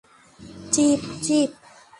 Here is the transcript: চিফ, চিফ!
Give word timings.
চিফ, 0.73 0.99
চিফ! 1.23 1.49